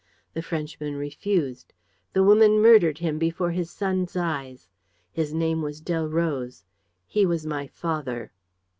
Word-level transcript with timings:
The 0.33 0.41
Frenchman 0.41 0.95
refused. 0.95 1.73
The 2.13 2.23
woman 2.23 2.59
murdered 2.59 2.97
him 2.97 3.19
before 3.19 3.51
his 3.51 3.69
son's 3.69 4.15
eyes. 4.15 4.67
His 5.11 5.31
name 5.31 5.61
was 5.61 5.79
Delroze. 5.79 6.63
He 7.05 7.23
was 7.23 7.45
my 7.45 7.67
father." 7.67 8.31